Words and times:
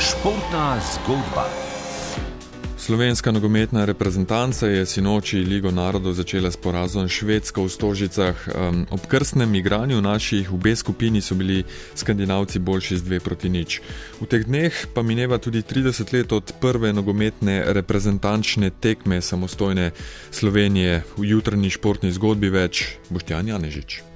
Športna 0.00 0.80
zgodba. 0.80 1.44
Slovenska 2.78 3.32
nogometna 3.32 3.84
reprezentanca 3.84 4.66
je 4.66 4.86
sinoči 4.86 5.44
Ligo 5.44 5.70
narodov 5.70 6.16
začela 6.16 6.48
s 6.50 6.56
porazom 6.56 7.04
Švedsko 7.04 7.64
v 7.64 7.68
Stožicah. 7.68 8.36
Um, 8.48 8.88
ob 8.88 9.04
krstnem 9.04 9.54
igranju 9.54 10.00
naših 10.00 10.48
v 10.48 10.56
B 10.56 10.72
skupini 10.76 11.20
so 11.20 11.36
bili 11.36 11.68
skandinavci 11.94 12.58
boljši 12.58 12.96
z 12.96 13.02
dve 13.02 13.20
proti 13.20 13.52
nič. 13.52 13.84
V 14.20 14.24
teh 14.24 14.48
dneh 14.48 14.72
pa 14.96 15.04
mineva 15.04 15.36
tudi 15.36 15.60
30 15.60 16.16
let 16.16 16.32
od 16.32 16.48
prve 16.56 16.96
nogometne 16.96 17.68
reprezentančne 17.68 18.72
tekme 18.72 19.20
samostojne 19.20 19.92
Slovenije. 20.32 21.04
V 21.20 21.28
jutrni 21.28 21.68
športni 21.68 22.08
zgodbi 22.08 22.48
več 22.48 22.96
Boštjan 23.12 23.52
Janežič. 23.52 24.09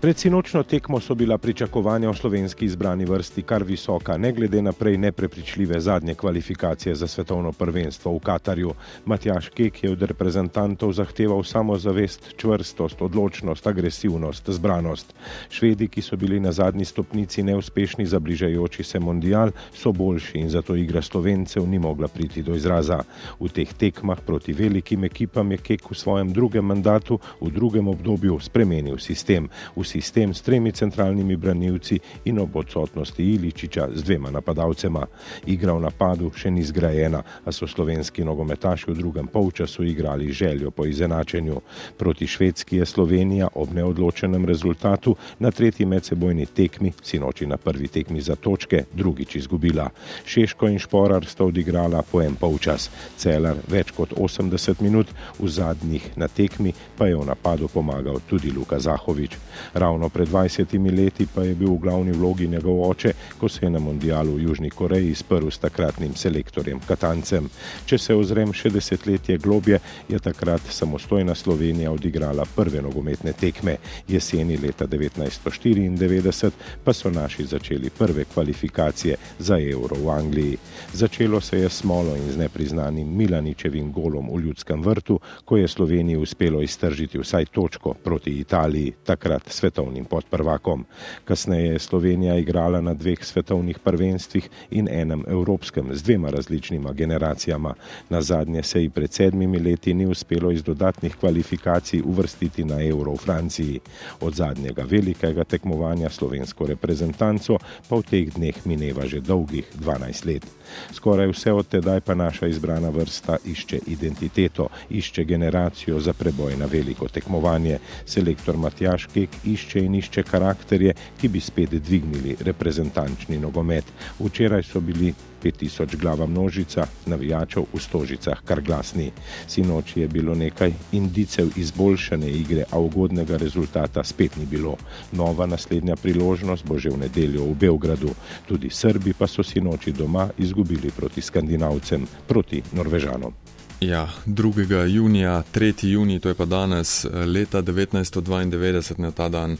Pred 0.00 0.18
sinočno 0.18 0.62
tekmo 0.62 1.00
so 1.00 1.14
bila 1.14 1.36
pričakovanja 1.38 2.08
v 2.10 2.16
slovenski 2.16 2.64
izbrani 2.64 3.04
vrsti 3.04 3.42
kar 3.42 3.62
visoka, 3.62 4.16
ne 4.16 4.32
glede 4.32 4.62
na 4.62 4.72
prej 4.72 4.96
neprepričljive 4.98 5.80
zadnje 5.80 6.14
kvalifikacije 6.14 6.94
za 6.94 7.06
svetovno 7.06 7.52
prvenstvo 7.52 8.14
v 8.16 8.18
Katarju. 8.18 8.72
Matjaš 9.04 9.48
Kek 9.48 9.84
je 9.84 9.90
od 9.92 10.02
reprezentantov 10.02 10.92
zahteval 10.92 11.44
samozavest, 11.44 12.30
čvrstost, 12.36 13.02
odločnost, 13.02 13.66
agresivnost, 13.66 14.50
zbranost. 14.50 15.12
Švedi, 15.50 15.88
ki 15.88 16.02
so 16.02 16.16
bili 16.16 16.40
na 16.40 16.52
zadnji 16.52 16.84
stopnici 16.84 17.42
neuspešni 17.42 18.06
za 18.06 18.18
bližajoči 18.18 18.82
se 18.82 18.98
mondial, 19.00 19.52
so 19.74 19.92
boljši 19.92 20.38
in 20.38 20.48
zato 20.48 20.76
igra 20.76 21.02
slovencev 21.02 21.68
ni 21.68 21.78
mogla 21.78 22.08
priti 22.08 22.42
do 22.42 22.54
izraza. 22.54 23.02
V 23.40 23.52
teh 23.52 23.68
tekmah 23.72 24.24
proti 24.26 24.52
velikim 24.52 25.04
ekipam 25.04 25.52
je 25.52 25.58
Kek 25.58 25.90
v 25.90 25.94
svojem 25.94 26.32
drugem 26.32 26.64
mandatu 26.64 27.20
v 27.40 27.50
drugem 27.50 27.88
obdobju 27.88 28.40
spremenil 28.40 28.98
sistem 28.98 29.48
sistem 29.90 30.34
s 30.34 30.42
tremi 30.42 30.72
centralnimi 30.72 31.36
branilci 31.36 31.98
in 32.24 32.38
ob 32.38 32.56
odsotnosti 32.56 33.24
Iličiča 33.34 33.88
z 33.94 34.02
dvema 34.02 34.30
napadalcema. 34.30 35.06
Igra 35.46 35.74
v 35.74 35.82
napadu 35.82 36.30
še 36.36 36.50
ni 36.50 36.62
zgrajena, 36.62 37.22
a 37.44 37.52
so 37.52 37.66
slovenski 37.66 38.24
nogometaši 38.24 38.90
v 38.90 38.94
drugem 38.94 39.26
polčasu 39.26 39.84
igrali 39.84 40.30
željo 40.32 40.70
po 40.70 40.86
izenačenju. 40.86 41.60
Proti 41.98 42.26
Švedski 42.26 42.76
je 42.76 42.86
Slovenija 42.86 43.48
ob 43.54 43.74
neodločenem 43.74 44.44
rezultatu 44.44 45.16
na 45.38 45.50
tretji 45.50 45.86
medsebojni 45.86 46.46
tekmi, 46.46 46.92
sinoči 47.02 47.46
na 47.46 47.56
prvi 47.56 47.88
tekmi 47.88 48.20
za 48.20 48.36
točke, 48.36 48.84
drugič 48.92 49.36
izgubila. 49.36 49.88
Šeško 50.24 50.68
in 50.68 50.78
Šporar 50.78 51.26
sta 51.26 51.44
odigrala 51.44 52.02
po 52.02 52.22
en 52.22 52.36
polčas, 52.36 52.90
Celar 53.16 53.58
več 53.68 53.90
kot 53.96 54.14
80 54.14 54.82
minut, 54.84 55.10
v 55.38 55.48
zadnjih 55.48 56.12
na 56.16 56.28
tekmi 56.28 56.72
pa 56.96 57.10
je 57.10 57.16
v 57.16 57.26
napadu 57.26 57.68
pomagal 57.68 58.20
tudi 58.28 58.52
Luka 58.54 58.78
Zahovič. 58.78 59.36
Ravno 59.80 60.08
pred 60.08 60.28
20 60.28 60.96
leti 60.96 61.26
pa 61.34 61.42
je 61.42 61.54
bil 61.54 61.70
v 61.72 61.78
glavni 61.78 62.12
vlogi 62.12 62.48
njegov 62.48 62.82
oče, 62.90 63.12
ko 63.38 63.48
se 63.48 63.64
je 63.66 63.70
na 63.70 63.78
mondialu 63.78 64.34
v 64.34 64.42
Južni 64.42 64.70
Koreji 64.70 65.14
sprl 65.14 65.48
s 65.48 65.58
takratnim 65.58 66.12
selektorjem 66.14 66.80
Katancem. 66.88 67.48
Če 67.86 67.98
se 67.98 68.14
ozrem 68.14 68.52
še 68.52 68.68
desetletje 68.70 69.38
globje, 69.38 69.78
je 70.08 70.18
takrat 70.20 70.60
samostojna 70.68 71.34
Slovenija 71.34 71.92
odigrala 71.92 72.44
prve 72.56 72.82
nogometne 72.82 73.32
tekme. 73.32 73.78
Jeseni 74.08 74.58
leta 74.60 74.84
1994 74.86 76.50
pa 76.84 76.92
so 76.92 77.10
naši 77.10 77.46
začeli 77.46 77.90
prve 77.90 78.26
kvalifikacije 78.34 79.16
za 79.38 79.56
Euro 79.56 79.96
v 79.96 80.10
Angliji. 80.10 80.58
Začelo 80.92 81.40
se 81.40 81.58
je 81.58 81.70
s 81.70 81.80
smolo 81.80 82.16
in 82.16 82.28
z 82.32 82.36
nepriznanim 82.36 83.16
Milaničevim 83.16 83.92
golom 83.92 84.28
v 84.28 84.42
ljudskem 84.44 84.82
vrtu, 84.82 85.20
ko 85.44 85.56
je 85.56 85.68
Sloveniji 85.68 86.20
uspelo 86.20 86.60
iztržiti 86.62 87.18
vsaj 87.18 87.48
točko 87.54 87.94
proti 88.04 88.36
Italiji, 88.44 88.92
takrat 89.04 89.48
svet 89.48 89.69
svetovnim 89.70 90.04
podprvakom. 90.04 90.84
Kasneje 91.24 91.72
je 91.72 91.78
Slovenija 91.78 92.36
igrala 92.36 92.80
na 92.80 92.94
dveh 92.94 93.24
svetovnih 93.24 93.78
prvenstvih 93.78 94.48
in 94.70 94.88
enem 94.90 95.22
evropskem 95.28 95.94
z 95.94 96.02
dvema 96.02 96.30
različnima 96.30 96.92
generacijama. 96.92 97.74
Na 98.08 98.22
zadnje 98.22 98.62
se 98.62 98.82
ji 98.82 98.90
pred 98.90 99.12
sedmimi 99.12 99.58
leti 99.58 99.94
ni 99.94 100.06
uspelo 100.06 100.50
iz 100.50 100.62
dodatnih 100.62 101.16
kvalifikacij 101.16 102.02
uvrstiti 102.04 102.64
na 102.64 102.82
Euro 102.82 103.12
v 103.12 103.16
Franciji. 103.16 103.80
Od 104.20 104.34
zadnjega 104.34 104.82
velikega 104.82 105.44
tekmovanja 105.44 106.10
slovensko 106.10 106.66
reprezentanco 106.66 107.58
pa 107.88 107.96
v 107.96 108.02
teh 108.02 108.34
dneh 108.34 108.66
mineva 108.66 109.06
že 109.06 109.20
dolgih 109.20 109.64
12 109.78 110.26
let. 110.26 110.46
Skoraj 110.92 111.30
vse 111.30 111.52
od 111.52 111.66
tedaj 111.68 112.00
pa 112.00 112.14
naša 112.14 112.46
izbrana 112.46 112.90
vrsta 112.90 113.36
išče 113.44 113.78
identiteto, 113.86 114.68
išče 114.90 115.24
generacijo 115.24 116.00
za 116.00 116.12
preboj 116.12 116.56
na 116.56 116.66
veliko 116.66 117.08
tekmovanje. 117.08 117.78
Selektor 118.06 118.56
Matjaš 118.56 119.06
Kek 119.06 119.30
išče 119.44 119.59
in 119.74 119.94
išče 119.94 120.22
karakterje, 120.22 120.94
ki 121.20 121.28
bi 121.28 121.40
spet 121.40 121.74
dvignili 121.74 122.36
reprezentančni 122.40 123.38
nogomet. 123.38 123.84
Včeraj 124.18 124.62
so 124.62 124.80
bili 124.80 125.14
5000 125.42 125.96
glava 125.96 126.26
množica 126.26 126.86
navijačev 127.06 127.64
v 127.74 127.80
stožicah 127.80 128.42
kar 128.44 128.60
glasni. 128.60 129.10
Sinoč 129.46 129.96
je 129.96 130.08
bilo 130.08 130.34
nekaj 130.34 130.72
indicev 130.92 131.48
izboljšane 131.56 132.30
igre, 132.30 132.64
a 132.70 132.78
ugodnega 132.78 133.36
rezultata 133.36 134.04
spet 134.04 134.36
ni 134.36 134.46
bilo. 134.46 134.76
Nova 135.12 135.46
naslednja 135.46 135.96
priložnost 135.96 136.64
bo 136.64 136.78
že 136.78 136.90
v 136.90 136.98
nedeljo 136.98 137.44
v 137.44 137.54
Beogradu. 137.54 138.10
Tudi 138.48 138.70
Srbi 138.70 139.12
pa 139.12 139.26
so 139.26 139.42
sinoči 139.42 139.92
doma 139.92 140.28
izgubili 140.38 140.90
proti 140.90 141.20
Skandinavcem, 141.20 142.06
proti 142.28 142.62
Norvežanom. 142.72 143.49
Ja, 143.80 144.08
2. 144.26 144.86
junija, 144.86 145.42
3. 145.54 145.86
juni, 145.88 146.20
to 146.20 146.28
je 146.28 146.34
pa 146.34 146.44
danes, 146.44 147.04
leta 147.04 147.62
1992, 147.62 148.98
na 148.98 149.10
ta 149.10 149.28
dan 149.28 149.56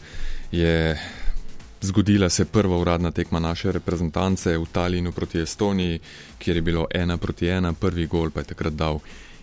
je 0.53 0.98
zgodila 1.81 2.28
se 2.28 2.44
prva 2.44 2.76
uradna 2.76 3.10
tekma 3.10 3.41
naše 3.41 3.72
reprezentance 3.72 4.59
v 4.59 4.66
Talinu 4.72 5.12
proti 5.12 5.41
Estoniji, 5.41 6.00
kjer 6.38 6.56
je 6.56 6.62
bilo 6.62 6.86
ena 6.94 7.16
proti 7.16 7.48
ena, 7.48 7.72
prvi 7.72 8.06
gol 8.06 8.30
pa 8.30 8.41
je 8.41 8.53
takrat 8.53 8.72
dal 8.72 9.00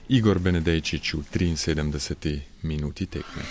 Igor 0.10 0.40
Benedejčič 0.40 1.14
v 1.14 1.24
73. 1.34 2.40
minuti 2.62 3.06
tekme. 3.06 3.42